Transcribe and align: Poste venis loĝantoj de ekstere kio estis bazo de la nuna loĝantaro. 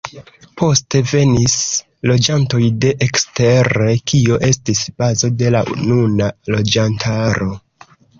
Poste 0.59 0.99
venis 1.09 1.57
loĝantoj 2.11 2.61
de 2.85 2.93
ekstere 3.07 3.89
kio 4.13 4.39
estis 4.47 4.81
bazo 5.03 5.31
de 5.43 5.53
la 5.57 5.61
nuna 5.91 6.31
loĝantaro. 6.55 7.51